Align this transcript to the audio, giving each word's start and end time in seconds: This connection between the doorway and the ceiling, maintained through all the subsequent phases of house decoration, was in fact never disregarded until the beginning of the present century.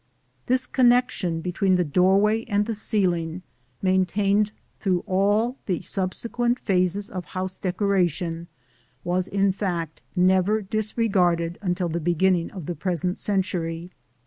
This 0.47 0.65
connection 0.65 1.41
between 1.41 1.75
the 1.75 1.83
doorway 1.83 2.43
and 2.45 2.65
the 2.65 2.73
ceiling, 2.73 3.43
maintained 3.83 4.51
through 4.79 5.03
all 5.05 5.57
the 5.67 5.83
subsequent 5.83 6.57
phases 6.57 7.07
of 7.11 7.23
house 7.25 7.55
decoration, 7.55 8.47
was 9.03 9.27
in 9.27 9.51
fact 9.51 10.01
never 10.15 10.59
disregarded 10.63 11.59
until 11.61 11.87
the 11.87 11.99
beginning 11.99 12.49
of 12.49 12.65
the 12.65 12.73
present 12.73 13.19
century. 13.19 13.91